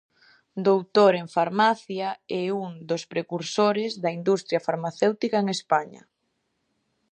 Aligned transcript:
Doutor 0.67 1.11
en 1.21 1.27
farmacia 1.37 2.07
e 2.39 2.41
un 2.63 2.71
dos 2.89 3.03
precursores 3.13 3.91
da 4.03 4.11
industria 4.19 4.65
farmacéutica 4.67 5.37
en 5.39 5.47
España. 5.57 6.01